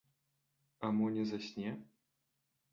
А 0.87 0.89
мо 0.95 1.07
не 1.19 1.27
засне? 1.33 1.71